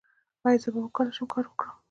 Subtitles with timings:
[0.45, 1.75] ایا زه به وکولی شم کار وکړم؟